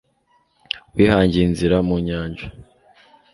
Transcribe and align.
Wihangiye 0.95 1.43
inzira 1.49 1.77
mu 1.87 1.95
nyanja 2.07 2.45